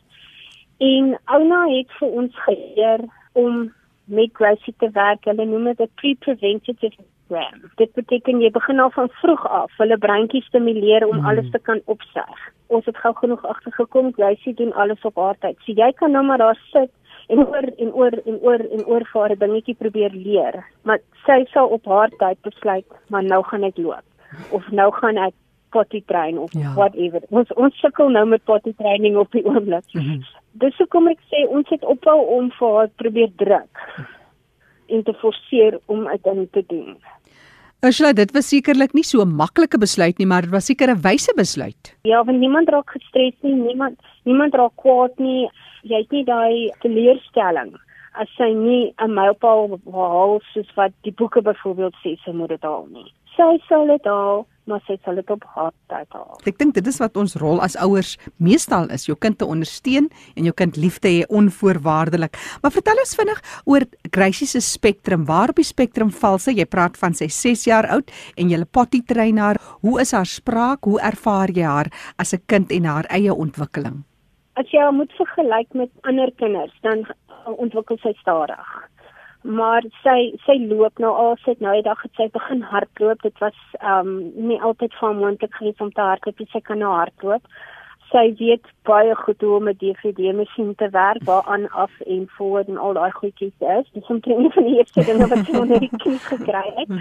en 0.78 1.18
Ouna 1.26 1.62
het 1.78 1.92
vir 2.00 2.08
ons 2.08 2.44
geleer 2.48 3.06
om 3.34 3.74
met 4.06 4.30
Gracie 4.34 4.74
te 4.78 4.90
werk. 4.92 5.26
Hulle 5.26 5.46
noem 5.46 5.64
dit 5.64 5.80
'n 5.80 5.92
pre-preventative 5.96 7.04
program. 7.32 7.72
Dit 7.76 7.94
beteken 7.94 8.42
jy 8.42 8.52
begin 8.52 8.80
al 8.80 8.92
van 8.92 9.10
vroeg 9.22 9.44
af 9.48 9.72
hulle 9.78 9.98
breintjies 9.98 10.46
stimuleer 10.46 11.08
om 11.08 11.20
mm. 11.20 11.26
alles 11.26 11.50
te 11.52 11.60
kan 11.60 11.82
opsuig. 11.86 12.42
Ons 12.68 12.86
het 12.86 12.98
gou 12.98 13.14
genoeg 13.16 13.46
agtergekom 13.46 14.14
Gracie 14.14 14.54
doen 14.54 14.74
alles 14.74 15.02
op 15.02 15.16
haar 15.16 15.38
tyd. 15.40 15.58
So 15.66 15.72
jy 15.72 15.92
kan 15.96 16.12
nou 16.12 16.24
maar 16.26 16.38
daar 16.38 16.60
sit 16.72 16.92
en 17.32 17.44
oor 17.48 17.68
en 17.84 17.92
oor 17.94 18.16
en 18.26 18.40
oor 18.48 18.64
en 18.78 18.86
oor 18.86 19.06
vir 19.14 19.36
'n 19.36 19.40
dingetjie 19.44 19.76
probeer 19.84 20.12
leer. 20.12 20.64
Maar 20.84 21.00
sy 21.26 21.46
sal 21.54 21.68
op 21.68 21.86
haar 21.86 22.10
tyd 22.10 22.42
besluit, 22.42 22.90
maar 23.08 23.24
nou 23.24 23.44
gaan 23.44 23.64
ek 23.64 23.78
loop 23.78 24.08
of 24.52 24.72
nou 24.72 24.92
gaan 24.92 25.18
ek 25.18 25.34
potty 25.72 26.04
train 26.06 26.38
of 26.38 26.54
ja. 26.54 26.74
whatever. 26.74 27.22
Ons 27.30 27.54
ons 27.54 27.80
sukkel 27.80 28.10
nou 28.10 28.26
met 28.26 28.44
potty 28.44 28.74
training 28.78 29.18
op 29.18 29.32
die 29.32 29.46
oomblik. 29.46 29.88
Mm 29.94 30.02
-hmm. 30.02 30.24
Dis 30.52 30.78
hoekom 30.78 31.08
ek 31.08 31.20
sê 31.32 31.48
ons 31.48 31.70
het 31.70 31.84
ophou 31.84 32.20
om 32.38 32.52
vir 32.52 32.76
haar 32.78 32.90
probeer 32.96 33.32
druk 33.36 33.78
en 34.88 35.04
te 35.04 35.14
forceer 35.14 35.80
om 35.86 36.08
dit 36.24 36.52
te 36.52 36.64
doen. 36.68 36.98
Ursula, 37.82 38.12
dit 38.14 38.30
was 38.36 38.46
sekerlik 38.52 38.92
nie 38.94 39.04
so 39.04 39.24
'n 39.26 39.32
maklike 39.34 39.78
besluit 39.82 40.20
nie, 40.20 40.28
maar 40.28 40.42
dit 40.46 40.52
was 40.52 40.66
seker 40.66 40.90
'n 40.92 41.02
wyse 41.02 41.34
besluit. 41.36 41.96
Ja, 42.04 42.24
want 42.24 42.38
niemand 42.38 42.70
raak 42.70 42.90
gestres 42.90 43.34
nie, 43.42 43.56
niemand 43.56 43.98
niemand 44.24 44.54
raak 44.54 44.76
kwaad 44.76 45.18
nie. 45.18 45.50
Jy 45.82 45.98
het 45.98 46.12
nie 46.12 46.24
daai 46.24 46.70
teleurstelling 46.82 47.74
as 48.14 48.28
sy 48.38 48.54
nie 48.54 48.94
'n 49.00 49.14
mylpaal 49.14 49.80
haal 49.92 50.42
soos 50.54 50.70
wat 50.76 50.92
die 51.04 51.14
boeke 51.14 51.42
byvoorbeeld 51.42 51.96
sê 52.04 52.18
sy 52.24 52.32
moet 52.32 52.50
dit 52.50 52.62
haal 52.62 52.88
nie. 52.92 53.14
Sy 53.36 53.58
sal 53.68 53.88
dit 53.88 54.06
haal 54.06 54.46
maar 54.70 54.82
sy 54.86 54.98
sal 55.06 55.18
dit 55.20 55.32
op 55.34 55.44
haar 55.56 55.72
tyd 55.92 56.16
haal. 56.16 56.38
Ek 56.48 56.58
dink 56.60 56.76
dit 56.78 56.88
is 56.88 57.00
wat 57.02 57.18
ons 57.20 57.36
rol 57.42 57.62
as 57.66 57.76
ouers 57.82 58.14
meestal 58.44 58.90
is, 58.94 59.08
jou 59.10 59.18
kind 59.20 59.40
te 59.40 59.48
ondersteun 59.48 60.10
en 60.36 60.48
jou 60.48 60.54
kind 60.58 60.78
lief 60.80 61.00
te 61.04 61.12
hê 61.12 61.24
onvoorwaardelik. 61.34 62.38
Maar 62.64 62.76
vertel 62.76 63.02
ons 63.04 63.16
vinnig 63.20 63.42
oor 63.66 63.88
Gracie 64.12 64.48
se 64.50 64.62
spektrum. 64.62 65.26
Waar 65.30 65.54
op 65.54 65.62
die 65.62 65.68
spektrum 65.68 66.12
val 66.22 66.40
sy? 66.42 66.56
Jy 66.60 66.68
praat 66.70 67.00
van 67.02 67.18
sy 67.18 67.30
6 67.32 67.66
jaar 67.70 67.90
oud 67.96 68.14
en 68.38 68.54
jy 68.54 68.62
potty 68.72 69.02
train 69.08 69.42
haar. 69.42 69.60
Hoe 69.82 70.00
is 70.02 70.14
haar 70.16 70.30
spraak? 70.30 70.86
Hoe 70.86 71.02
ervaar 71.02 71.52
jy 71.52 71.66
haar 71.66 71.92
as 72.18 72.34
'n 72.34 72.44
kind 72.48 72.72
en 72.72 72.86
haar 72.86 73.06
eie 73.10 73.34
ontwikkeling? 73.34 74.04
As 74.56 74.68
jy 74.72 74.80
haar 74.80 74.94
moet 74.94 75.12
vergelyk 75.18 75.74
met 75.74 75.90
ander 76.04 76.32
kinders, 76.38 76.74
dan 76.84 77.06
ontwikkel 77.46 77.98
sy 78.02 78.14
stadig. 78.20 78.72
Maar 79.42 79.86
sy 80.04 80.34
sy 80.46 80.58
loop 80.70 81.00
nou 81.02 81.12
al 81.18 81.38
sy 81.42 81.56
nou 81.60 81.74
die 81.74 81.86
dag 81.86 82.02
het 82.06 82.14
sy 82.20 82.28
begin 82.34 82.62
hardloop. 82.62 83.22
Dit 83.26 83.38
was 83.42 83.58
ehm 83.80 84.08
um, 84.08 84.32
nie 84.48 84.62
altyd 84.62 84.94
van 85.00 85.18
moontlik 85.18 85.56
gewees 85.58 85.82
om 85.82 85.92
te 85.92 86.02
hardloop 86.02 86.44
sy 86.52 86.62
kan 86.62 86.78
nou 86.84 86.92
hardloop. 86.94 87.42
Sy 88.12 88.26
weet 88.38 88.68
baie 88.86 89.16
goed 89.16 89.42
hoe 89.42 89.56
om 89.58 89.70
'n 89.70 89.78
DVD 89.82 90.34
masjien 90.36 90.76
te 90.76 90.90
werk 90.90 91.24
waaraan 91.26 91.70
af 91.70 91.92
en 92.06 92.28
voor 92.38 92.64
en 92.68 92.78
al 92.78 92.94
daai 92.94 93.12
goedjies 93.12 93.58
is. 93.60 93.92
Dis 93.94 94.08
omtrent 94.08 94.40
een 94.46 94.52
van 94.52 94.64
die 94.64 94.78
eerste 94.78 95.06
dinge 95.06 95.28
wat 95.28 95.46
sy 95.46 95.58
onder 95.58 95.80
die 95.80 95.98
kies 95.98 96.26
gekry 96.26 96.68
het. 96.76 96.92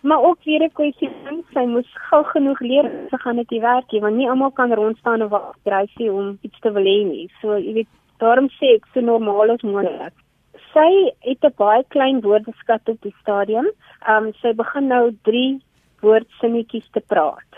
Maar 0.00 0.22
ook 0.22 0.44
weer 0.44 0.62
'n 0.62 0.72
kwessie 0.72 1.10
van 1.24 1.42
sy 1.52 1.64
moes 1.66 1.90
gou 2.10 2.24
genoeg 2.24 2.60
leer 2.60 2.90
sy 3.10 3.16
gaan 3.16 3.36
dit 3.36 3.48
die 3.48 3.60
werk 3.60 3.90
want 3.90 4.16
nie 4.16 4.28
almal 4.28 4.50
kan 4.50 4.72
rond 4.72 4.96
staan 4.98 5.22
of 5.22 5.32
kry 5.64 5.86
sy 5.96 6.08
om 6.08 6.38
iets 6.40 6.58
te 6.60 6.72
wil 6.72 6.84
hê 6.84 7.04
nie. 7.04 7.30
So 7.40 7.58
jy 7.58 7.72
weet 7.72 7.88
daarom 8.20 8.48
sê 8.58 8.76
ek 8.78 8.90
so 8.92 9.00
normaal 9.00 9.56
as 9.56 9.62
moontlik 9.62 10.16
sy 10.74 11.12
het 11.26 11.44
'n 11.44 11.54
baie 11.56 11.82
klein 11.94 12.20
woordeskat 12.20 12.88
op 12.88 13.00
die 13.02 13.14
stadium. 13.20 13.68
Ehm 14.08 14.26
um, 14.26 14.32
sy 14.42 14.52
begin 14.62 14.86
nou 14.86 15.04
3 15.22 15.60
woordsinnetjies 16.02 16.88
te 16.92 17.02
praat. 17.12 17.50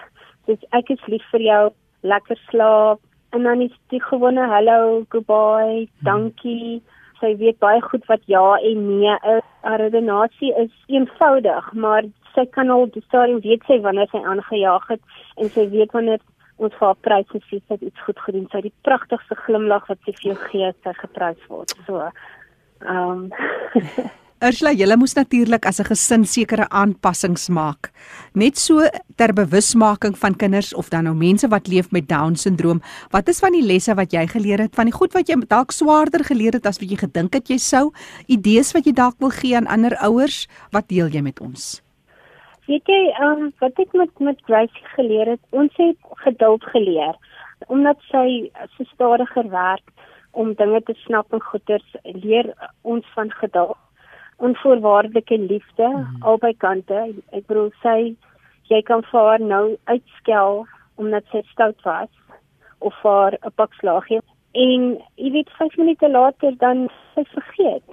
Dis 0.46 0.62
ek 0.72 0.90
is 0.90 1.06
lief 1.06 1.24
vir 1.30 1.40
jou, 1.40 1.64
lekker 2.02 2.38
slaap 2.50 3.00
en 3.32 3.42
dan 3.42 3.60
is 3.60 3.76
die 3.88 4.02
gewone 4.02 4.46
hallo, 4.54 5.04
goodbye, 5.08 5.88
dankie. 6.04 6.82
Sy 7.20 7.36
weet 7.36 7.58
baie 7.58 7.80
goed 7.80 8.04
wat 8.06 8.20
ja 8.26 8.56
en 8.56 8.98
nee 8.98 9.16
is. 9.36 9.46
Haar 9.62 9.78
redenasie 9.78 10.52
is 10.58 10.72
eenvoudig, 10.88 11.72
maar 11.72 12.02
sy 12.34 12.44
kan 12.46 12.70
al 12.70 12.86
die 12.86 13.04
stadium 13.06 13.40
weet 13.40 13.62
sy 13.66 13.78
wanneer 13.80 14.08
sy 14.10 14.18
aangejaag 14.18 14.88
het 14.88 15.00
en 15.36 15.48
sy 15.48 15.68
weet 15.70 15.92
wanneer 15.92 16.18
ons 16.56 16.74
vir 16.78 16.86
haar 16.86 17.00
prys 17.00 17.28
gesê 17.28 17.60
het 17.68 17.82
iets 17.82 18.04
goed 18.06 18.18
gedoen. 18.18 18.48
Sy 18.50 18.56
het 18.56 18.68
die 18.70 18.80
pragtigste 18.82 19.34
glimlag 19.34 19.88
wat 19.88 19.98
sy 20.04 20.12
vir 20.12 20.32
jou 20.32 20.38
gee, 20.50 20.72
sy 20.84 20.92
geprys 21.00 21.48
word. 21.48 21.74
So 21.86 22.10
Ehm 22.86 23.30
um. 23.30 23.30
Ursula, 24.42 24.72
julle 24.74 24.96
moes 24.98 25.12
natuurlik 25.14 25.66
as 25.70 25.78
'n 25.78 25.86
gesin 25.86 26.24
sekere 26.26 26.66
aanpassings 26.68 27.48
maak. 27.48 27.92
Net 28.34 28.58
so 28.58 28.82
ter 29.16 29.32
bewusmaking 29.32 30.18
van 30.18 30.34
kinders 30.36 30.74
of 30.74 30.88
dan 30.88 31.04
nou 31.04 31.14
mense 31.14 31.48
wat 31.48 31.68
leef 31.68 31.90
met 31.90 32.08
down 32.08 32.34
syndroom. 32.34 32.82
Wat 33.10 33.28
is 33.28 33.38
van 33.38 33.52
die 33.52 33.62
lesse 33.62 33.94
wat 33.94 34.10
jy 34.12 34.26
geleer 34.26 34.58
het 34.58 34.74
van 34.74 34.86
die 34.86 34.98
goed 34.98 35.12
wat 35.12 35.28
jy 35.28 35.36
dalk 35.46 35.70
swaarder 35.70 36.24
geleer 36.24 36.52
het 36.52 36.66
as 36.66 36.78
wat 36.78 36.90
jy 36.90 36.96
gedink 36.96 37.34
het 37.34 37.48
jy 37.48 37.58
sou? 37.58 37.92
Idees 38.26 38.72
wat 38.72 38.84
jy 38.84 38.92
dalk 38.92 39.14
wil 39.18 39.30
gee 39.30 39.56
aan 39.56 39.66
ander 39.66 39.96
ouers? 39.96 40.48
Wat 40.72 40.88
deel 40.88 41.06
jy 41.06 41.22
met 41.22 41.40
ons? 41.40 41.82
Weet 42.72 42.88
jy, 42.88 43.00
ehm 43.10 43.40
um, 43.44 43.48
wat 43.60 43.80
ek 43.82 43.90
met 44.00 44.20
met 44.24 44.38
Grace 44.48 44.84
geleer 44.94 45.28
het, 45.34 45.40
ons 45.50 45.74
het 45.76 45.98
geduld 46.24 46.64
geleer 46.72 47.18
omdat 47.68 47.98
sy 48.10 48.48
so 48.76 48.86
stadiger 48.94 49.48
werk 49.52 49.90
om 50.32 50.54
dinge 50.54 50.80
te 50.88 50.94
snap 51.04 51.34
en 51.36 51.42
goeders 51.50 51.96
leer 52.22 52.48
ons 52.94 53.06
van 53.16 53.30
geduld 53.42 53.76
onvoorwaardelike 54.48 55.38
liefde 55.38 55.88
mm. 55.88 56.22
albei 56.32 56.54
kante 56.64 57.02
ek 57.36 57.44
bedoel 57.46 57.68
sy 57.84 57.98
jy 58.72 58.80
kan 58.88 59.04
vir 59.10 59.28
haar 59.28 59.44
nou 59.52 59.64
uitskel 59.92 60.64
omdat 61.02 61.28
sy 61.34 61.44
stout 61.50 61.84
was 61.88 62.10
of 62.80 62.96
vir 63.04 63.36
'n 63.36 63.56
pak 63.60 63.76
slag 63.82 64.08
gee 64.08 64.24
en 64.64 64.88
jy 65.16 65.30
weet 65.36 65.52
5 65.60 65.76
minute 65.82 66.08
later 66.08 66.56
dan 66.64 66.88
sy 67.14 67.26
vergeet 67.36 67.84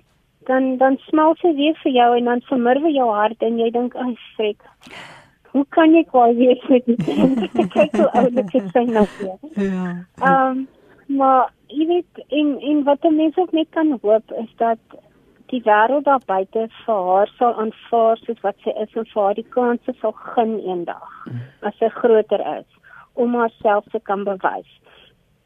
dan 0.52 0.78
dan 0.82 0.98
smaal 1.08 1.38
sy 1.42 1.54
weer 1.62 1.78
vir 1.84 1.96
jou 2.00 2.10
en 2.18 2.30
dan 2.32 2.44
vermurwe 2.50 2.92
jou 2.96 3.08
hart 3.14 3.48
en 3.48 3.62
jy 3.62 3.70
dink 3.76 3.96
ag 4.06 4.26
frek 4.38 4.66
hoe 5.54 5.66
kan 5.76 5.96
jy 5.98 6.04
kwaai 6.10 6.34
wees 6.42 6.66
met 6.74 6.90
dit 6.90 7.06
kyk 7.76 7.98
hoe 8.02 8.10
oulik 8.22 8.52
dit 8.56 8.74
sy 8.78 8.86
nou 8.90 9.06
weer 9.20 9.70
ja 9.70 9.86
ehm 9.94 10.34
um, 10.34 10.68
maar 11.20 11.48
jy 11.74 11.86
weet 11.90 12.20
en 12.40 12.50
en 12.72 12.84
wat 12.90 13.06
'n 13.06 13.16
mens 13.16 13.38
ook 13.38 13.54
net 13.58 13.70
kan 13.78 13.96
hoop 14.02 14.36
is 14.42 14.52
dat 14.58 15.00
die 15.52 15.62
wêreld 15.66 16.06
daar 16.06 16.22
buite 16.26 16.68
vir 16.86 17.00
haar 17.10 17.32
sal 17.38 17.56
aanvaar 17.64 18.18
soos 18.26 18.42
wat 18.42 18.58
sy 18.64 18.74
is 18.84 18.94
en 19.02 19.08
vir 19.14 19.24
haar 19.24 19.38
die 19.40 19.50
kanse 19.56 19.96
sal 20.02 20.14
gun 20.34 20.54
eendag 20.60 21.16
as 21.70 21.78
sy 21.82 21.90
groter 22.02 22.44
is 22.58 22.70
om 23.14 23.36
haarself 23.36 23.86
te 23.92 24.00
kan 24.10 24.24
bewys. 24.24 24.70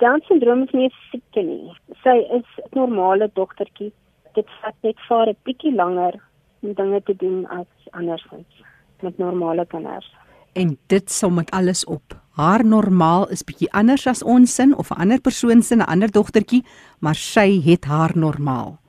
Down 0.03 0.21
syndroom 0.27 0.63
is 0.67 0.73
nie 0.77 0.89
siekte 1.09 1.43
nie. 1.47 1.73
Sy 2.03 2.15
is 2.37 2.49
'n 2.57 2.79
normale 2.79 3.29
dogtertjie. 3.39 3.91
Dit 4.33 4.49
vat 4.61 4.75
net 4.81 4.97
vir 5.07 5.29
'n 5.29 5.37
bietjie 5.45 5.75
langer 5.75 6.19
om 6.61 6.73
dinge 6.73 7.01
te 7.03 7.15
doen 7.15 7.47
as 7.47 7.67
andersins 7.91 8.63
met 9.01 9.17
normale 9.17 9.65
kinders. 9.65 10.11
En 10.53 10.77
dit 10.87 11.11
som 11.11 11.33
met 11.33 11.51
alles 11.51 11.85
op. 11.85 12.21
Haar 12.33 12.65
normaal 12.65 13.29
is 13.29 13.43
bietjie 13.43 13.71
anders 13.73 14.07
as 14.07 14.23
ons 14.23 14.55
sin 14.55 14.77
of 14.77 14.89
'n 14.89 15.01
ander 15.01 15.21
persoon 15.21 15.61
se 15.61 15.75
'n 15.75 15.81
ander 15.81 16.11
dogtertjie, 16.11 16.63
maar 16.99 17.15
sy 17.15 17.61
het 17.61 17.85
haar 17.85 18.11
normaal. 18.15 18.79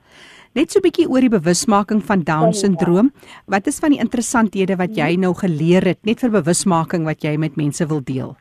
Net 0.55 0.71
so 0.71 0.79
'n 0.79 0.83
bietjie 0.83 1.09
oor 1.09 1.21
die 1.21 1.39
bewusmaking 1.39 2.03
van 2.05 2.21
Down 2.23 2.53
syndroom. 2.53 3.13
Wat 3.47 3.67
is 3.67 3.79
van 3.79 3.91
die 3.91 3.99
interessanthede 3.99 4.77
wat 4.77 4.97
jy 4.97 5.17
nou 5.17 5.35
geleer 5.35 5.85
het 5.85 5.99
net 6.05 6.21
vir 6.21 6.31
bewusmaking 6.31 7.05
wat 7.05 7.23
jy 7.23 7.37
met 7.37 7.57
mense 7.57 7.87
wil 7.87 8.01
deel? 8.05 8.37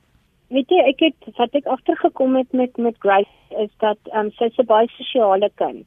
Weet 0.49 0.69
jy, 0.69 0.79
ek 0.85 0.99
het 0.99 1.37
wat 1.37 1.55
ek 1.57 1.65
agtergekom 1.65 2.35
het 2.35 2.51
met 2.53 2.77
met 2.77 2.95
Grace 2.99 3.57
is 3.57 3.71
dat 3.79 3.97
um, 4.13 4.29
sy 4.31 4.45
'n 4.45 4.65
baie 4.65 4.87
sosiale 4.87 5.49
kind. 5.55 5.85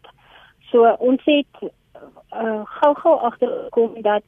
So 0.71 0.93
ons 0.99 1.23
het 1.25 1.63
uh, 1.63 2.63
gou-gou 2.81 3.17
agtergekom 3.31 4.03
dat 4.03 4.25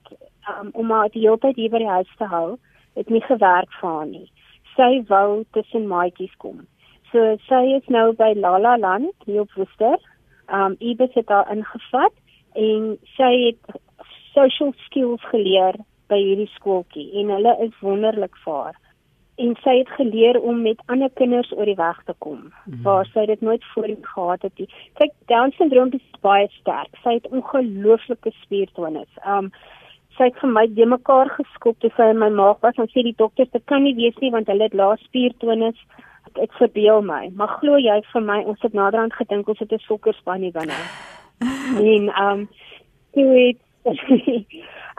um, 0.48 0.70
om 0.72 0.90
haar 0.90 1.10
die 1.12 1.24
hele 1.26 1.38
tyd 1.42 1.56
hier 1.56 1.70
by 1.70 1.82
die 1.82 1.94
huis 1.98 2.12
te 2.18 2.28
hou, 2.30 2.58
het 2.98 3.10
nie 3.12 3.22
gewerk 3.26 3.72
vir 3.80 3.90
haar 3.90 4.06
nie. 4.10 4.26
Sy 4.76 4.90
wou 5.08 5.44
tussen 5.56 5.88
maatjies 5.90 6.34
kom. 6.42 6.62
So 7.12 7.36
sy 7.48 7.64
is 7.78 7.86
nou 7.88 8.12
by 8.16 8.34
Lala 8.36 8.76
Land 8.78 9.14
hier 9.26 9.44
op 9.46 9.52
Woester 9.56 9.98
um 10.52 10.76
Ibis 10.78 11.12
het 11.14 11.26
daar 11.26 11.50
ingevat 11.52 12.14
en 12.52 12.96
sy 13.16 13.30
het 13.46 13.78
social 14.32 14.72
skills 14.86 15.24
geleer 15.32 15.76
by 16.08 16.18
hierdie 16.20 16.50
skooltjie 16.54 17.10
en 17.20 17.32
hulle 17.36 17.54
is 17.66 17.80
wonderlik 17.84 18.36
vir 18.44 18.60
haar. 18.62 18.78
En 19.38 19.54
sy 19.62 19.76
het 19.78 19.90
geleer 19.94 20.40
om 20.40 20.62
met 20.62 20.80
ander 20.86 21.10
kinders 21.14 21.52
oor 21.54 21.68
die 21.70 21.78
weg 21.78 21.98
te 22.04 22.14
kom 22.18 22.38
mm 22.38 22.52
-hmm. 22.64 22.82
waar 22.82 23.06
sy 23.06 23.26
dit 23.26 23.40
nooit 23.40 23.64
voorheen 23.72 24.02
gehad 24.02 24.42
het 24.42 24.58
nie. 24.58 24.68
Kyk, 24.94 25.12
Down 25.26 25.50
syndroom 25.50 25.90
is 25.92 26.20
baie 26.20 26.48
sterk. 26.48 26.90
Sy 27.02 27.12
het 27.18 27.28
ongelooflike 27.28 28.32
spiertonus. 28.42 29.12
Um 29.26 29.52
sy 30.16 30.24
het 30.24 30.38
vir 30.42 30.50
my 30.50 30.66
de 30.74 30.86
mekaar 30.86 31.28
geskop 31.28 31.78
toe 31.78 31.90
sy 31.96 32.10
in 32.10 32.18
my 32.18 32.28
maag 32.28 32.58
was 32.60 32.78
en 32.82 32.90
sê 32.90 33.04
die 33.06 33.14
dokters 33.16 33.50
dit 33.50 33.64
kan 33.70 33.82
nie 33.82 33.94
wees 33.94 34.16
nie 34.20 34.30
want 34.34 34.46
hulle 34.50 34.66
het 34.66 34.74
lae 34.74 34.96
spiertonus 34.96 35.78
ek 36.42 36.52
verbeel 36.58 37.02
my, 37.02 37.30
maar 37.34 37.54
glo 37.60 37.78
jy 37.80 37.96
vir 38.12 38.24
my 38.24 38.42
ons 38.50 38.60
het 38.62 38.74
naderhand 38.76 39.14
gedink 39.16 39.48
ons 39.48 39.58
het 39.58 39.72
'n 39.72 39.86
sokkerspan 39.86 40.42
hier 40.42 40.52
binne. 40.52 40.78
en 41.94 42.10
um 42.24 42.48
toe 43.14 43.28
het 43.38 43.58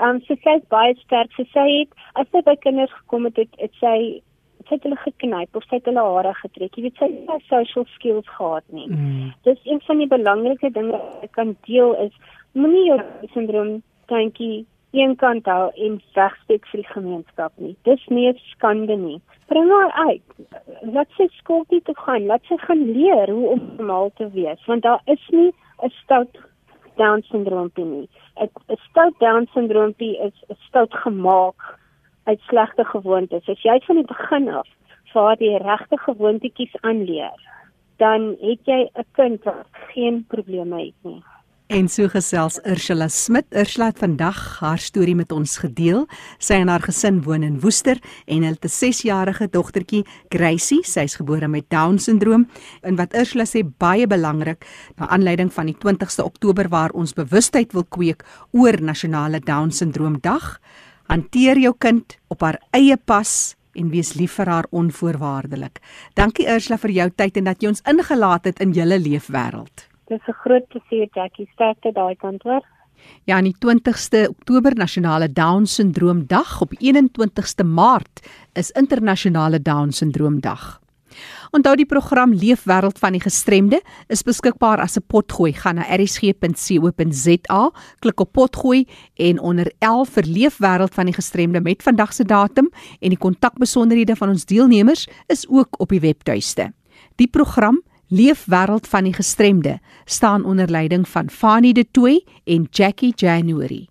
um 0.07 0.19
sy 0.27 0.35
sê 0.43 0.59
baie 0.69 0.95
sterk 1.03 1.31
sy 1.37 1.45
sê 1.53 1.65
het 1.79 1.89
as 2.15 2.27
sy 2.31 2.41
by 2.41 2.55
kinders 2.55 2.93
gekom 3.01 3.25
het 3.25 3.37
het, 3.37 3.53
het 3.59 3.73
sy 3.79 4.21
sy 4.69 4.77
het 4.77 4.85
hulle 4.87 4.99
geknyp 5.03 5.55
of 5.57 5.65
sy 5.67 5.79
het 5.79 5.87
hulle 5.89 6.05
hare 6.05 6.33
getrek. 6.39 6.75
Jy 6.77 6.83
weet 6.85 6.99
sy 7.01 7.09
het 7.09 7.29
nie 7.29 7.45
social 7.49 7.85
skills 7.95 8.29
gehad 8.37 8.65
nie. 8.69 8.87
Mm. 8.87 9.31
Dis 9.47 9.61
een 9.65 9.81
van 9.87 9.97
die 9.97 10.09
belangrike 10.09 10.69
dinge 10.75 10.91
wat 10.97 11.23
ek 11.25 11.33
kan 11.37 11.55
deel 11.67 11.95
is 12.05 12.13
moenie 12.53 12.85
jou 12.87 12.99
syndroom 13.33 13.79
dankie 14.11 14.65
een 14.91 15.15
kant 15.21 15.45
hou 15.45 15.69
en 15.85 15.97
wegsteek 16.15 16.65
vir 16.71 16.81
die 16.81 16.91
gemeenskap 16.93 17.53
nie. 17.61 17.75
Dis 17.85 18.05
nie 18.09 18.27
'n 18.29 18.37
skande 18.53 18.97
nie. 18.97 19.21
Bring 19.47 19.69
haar 19.69 19.91
uit. 20.09 20.23
Laat 20.81 21.09
sy 21.17 21.27
skool 21.37 21.65
toe 21.67 21.81
gaan. 21.95 22.25
Laat 22.25 22.45
sy 22.45 22.57
gaan 22.57 22.91
leer 22.91 23.29
hoe 23.29 23.47
om 23.49 23.61
normaal 23.77 24.11
te 24.15 24.29
wees, 24.29 24.65
want 24.65 24.83
daar 24.83 25.01
is 25.05 25.29
nie 25.29 25.53
'n 25.83 25.89
stout 26.03 26.37
down 26.97 27.21
syndroompie 27.21 27.85
nie. 27.85 28.09
'n 28.37 28.49
Stout 28.89 29.19
down 29.19 29.47
syndroompie 29.53 30.17
is 30.17 30.33
'n 30.49 30.57
stout 30.67 30.93
gemaak 30.93 31.78
uit 32.29 32.41
slegte 32.47 32.85
gewoontes. 32.85 33.49
As 33.49 33.65
jy 33.65 33.79
van 33.87 34.01
die 34.01 34.09
begin 34.09 34.49
af 34.61 34.69
vir 35.13 35.35
die 35.41 35.55
regte 35.63 35.97
gewoontetjies 36.05 36.75
aanleer, 36.85 37.35
dan 37.97 38.35
het 38.41 38.61
jy 38.69 38.81
'n 38.85 39.05
kind 39.17 39.43
wat 39.43 39.67
geen 39.93 40.25
probleme 40.29 40.77
het 40.85 40.99
nie. 41.03 41.23
En 41.69 41.85
so 41.87 42.07
gesels 42.09 42.55
Ursula 42.65 43.07
Smit. 43.07 43.45
Ursula 43.53 43.85
het 43.91 43.99
vandag 44.01 44.59
haar 44.59 44.79
storie 44.81 45.13
met 45.15 45.31
ons 45.31 45.57
gedeel. 45.61 46.07
Sy 46.41 46.53
en 46.53 46.67
haar 46.67 46.81
gesin 46.81 47.19
woon 47.21 47.43
in 47.45 47.59
Woester 47.61 47.99
en 48.25 48.41
hulle 48.41 48.57
het 48.57 48.65
'n 48.65 48.73
6-jarige 48.73 49.49
dogtertjie, 49.49 50.05
Gracie. 50.29 50.83
Sy 50.83 50.99
is 50.99 51.15
gebore 51.15 51.47
met 51.47 51.69
Down 51.69 51.97
syndroom. 51.97 52.49
En 52.81 52.95
wat 52.95 53.13
Ursula 53.13 53.45
sê 53.45 53.61
baie 53.77 54.07
belangrik, 54.07 54.65
na 54.95 55.07
aanleiding 55.07 55.53
van 55.53 55.65
die 55.65 55.77
20ste 55.77 56.23
Oktober 56.23 56.69
waar 56.69 56.89
ons 56.89 57.13
bewustheid 57.13 57.73
wil 57.73 57.85
kweek 57.85 58.25
oor 58.51 58.81
nasionale 58.81 59.39
Down 59.39 59.69
syndroom 59.69 60.17
dag, 60.21 60.59
hanteer 61.09 61.57
jou 61.57 61.73
kind 61.77 62.17
op 62.29 62.41
haar 62.45 62.59
eie 62.71 62.97
pas 62.97 63.55
en 63.73 63.91
wees 63.93 64.13
lief 64.17 64.37
vir 64.39 64.49
haar 64.49 64.67
onvoorwaardelik. 64.71 65.79
Dankie 66.17 66.47
Ursula 66.49 66.77
vir 66.81 66.95
jou 66.95 67.09
tyd 67.21 67.37
en 67.37 67.49
dat 67.49 67.61
jy 67.61 67.71
ons 67.73 67.85
ingelaat 67.87 68.49
het 68.49 68.59
in 68.63 68.73
julle 68.73 68.99
leefwêreld. 68.99 69.87
Dis 70.09 70.21
'n 70.27 70.39
groot 70.43 70.67
plesier 70.69 71.07
Jackie, 71.13 71.49
sterkte 71.53 71.91
daai 71.91 72.15
kant 72.15 72.43
hoor. 72.43 72.63
Ja, 73.25 73.37
aan 73.37 73.43
die 73.43 73.55
20ste 73.65 74.27
Oktober 74.29 74.75
nasionale 74.75 75.31
Down 75.31 75.65
syndroom 75.65 76.25
dag 76.27 76.61
op 76.61 76.73
21ste 76.79 77.63
Maart 77.63 78.27
is 78.53 78.71
internasionale 78.71 79.61
Down 79.61 79.91
syndroom 79.91 80.39
dag. 80.39 80.81
Onthou 81.51 81.73
die 81.79 81.87
program 81.89 82.33
Leefwêreld 82.33 82.99
van 83.01 83.15
die 83.17 83.21
gestremde 83.23 83.79
is 84.13 84.21
beskikbaar 84.23 84.79
as 84.79 84.97
'n 84.97 85.05
potgooi. 85.07 85.53
Gaan 85.53 85.75
na 85.75 85.87
erisg.co.za, 85.89 87.71
klik 87.99 88.19
op 88.19 88.31
potgooi 88.31 88.87
en 89.15 89.39
onder 89.39 89.71
11 89.79 90.09
vir 90.09 90.23
Leefwêreld 90.23 90.93
van 90.93 91.05
die 91.05 91.13
gestremde 91.13 91.61
met 91.61 91.83
vandag 91.83 92.13
se 92.13 92.23
datum 92.23 92.69
en 92.99 93.09
die 93.09 93.17
kontakbesonderhede 93.17 94.15
van 94.15 94.29
ons 94.29 94.45
deelnemers 94.45 95.07
is 95.27 95.47
ook 95.47 95.79
op 95.79 95.89
die 95.89 95.99
webtuiste. 95.99 96.73
Die 97.15 97.27
program 97.27 97.81
Leefwêreld 98.07 98.87
van 98.87 99.03
die 99.03 99.13
gestremde 99.13 99.79
staan 100.05 100.45
onder 100.45 100.69
leiding 100.69 101.07
van 101.07 101.29
Fanie 101.29 101.73
De 101.73 101.85
Tooy 101.91 102.25
en 102.43 102.67
Jackie 102.71 103.13
January. 103.15 103.88